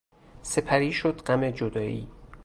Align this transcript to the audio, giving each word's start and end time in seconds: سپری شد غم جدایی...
سپری 0.43 0.91
شد 0.91 1.21
غم 1.21 1.49
جدایی... 1.51 2.07